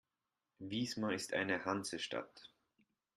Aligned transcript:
Wismar 0.57 1.13
ist 1.13 1.31
eine 1.33 1.63
Hansestadt. 1.63 2.49